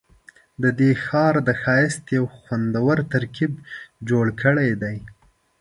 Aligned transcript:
ددې 0.63 0.91
ښار 1.03 1.35
د 1.47 1.49
ښایست 1.61 2.03
یو 2.17 2.25
خوندور 2.41 2.97
ترکیب 3.13 3.51
جوړ 4.09 4.25
کړی 4.41 4.69
دی. 4.81 4.97